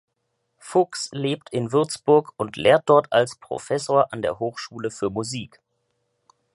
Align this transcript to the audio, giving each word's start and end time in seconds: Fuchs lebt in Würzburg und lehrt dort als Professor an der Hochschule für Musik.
Fuchs 0.57 1.09
lebt 1.11 1.51
in 1.51 1.71
Würzburg 1.71 2.33
und 2.37 2.57
lehrt 2.57 2.89
dort 2.89 3.13
als 3.13 3.35
Professor 3.35 4.11
an 4.11 4.23
der 4.23 4.39
Hochschule 4.39 4.89
für 4.89 5.11
Musik. 5.11 5.61